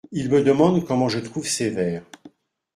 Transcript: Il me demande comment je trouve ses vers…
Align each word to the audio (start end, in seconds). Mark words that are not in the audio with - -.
Il 0.11 0.31
me 0.31 0.41
demande 0.43 0.83
comment 0.83 1.09
je 1.09 1.19
trouve 1.19 1.45
ses 1.47 1.69
vers… 1.69 2.03